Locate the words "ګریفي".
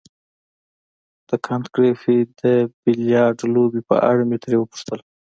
1.75-2.17